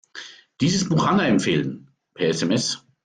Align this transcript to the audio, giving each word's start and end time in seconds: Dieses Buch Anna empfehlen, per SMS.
Dieses 0.61 0.89
Buch 0.89 1.05
Anna 1.05 1.27
empfehlen, 1.27 1.91
per 2.15 2.27
SMS. 2.29 2.83